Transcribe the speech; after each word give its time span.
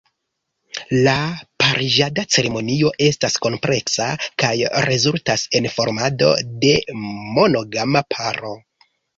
La 1.07 1.17
pariĝada 1.63 2.23
ceremonio 2.35 2.93
estas 3.09 3.37
kompleksa 3.47 4.09
kaj 4.45 4.55
rezultas 4.89 5.45
en 5.61 5.71
formado 5.77 6.33
de 6.65 6.75
monogama 7.07 8.07
paro. 8.17 8.57